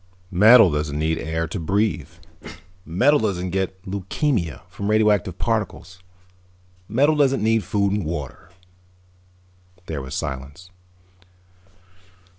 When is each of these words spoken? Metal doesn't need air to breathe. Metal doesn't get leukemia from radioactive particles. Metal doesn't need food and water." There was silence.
Metal 0.31 0.71
doesn't 0.71 0.97
need 0.97 1.19
air 1.19 1.45
to 1.47 1.59
breathe. 1.59 2.09
Metal 2.87 3.19
doesn't 3.19 3.51
get 3.51 3.79
leukemia 3.85 4.61
from 4.67 4.89
radioactive 4.89 5.37
particles. 5.37 5.99
Metal 6.89 7.15
doesn't 7.15 7.43
need 7.43 7.63
food 7.63 7.91
and 7.91 8.03
water." 8.03 8.49
There 9.85 10.01
was 10.01 10.15
silence. 10.15 10.71